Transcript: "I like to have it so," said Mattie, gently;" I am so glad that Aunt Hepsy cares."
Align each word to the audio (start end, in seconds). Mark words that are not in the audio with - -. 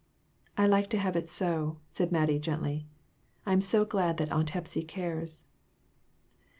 "I 0.57 0.65
like 0.65 0.89
to 0.89 0.97
have 0.97 1.15
it 1.15 1.29
so," 1.29 1.77
said 1.91 2.11
Mattie, 2.11 2.39
gently;" 2.39 2.87
I 3.45 3.53
am 3.53 3.61
so 3.61 3.85
glad 3.85 4.17
that 4.17 4.31
Aunt 4.31 4.49
Hepsy 4.49 4.81
cares." 4.81 5.43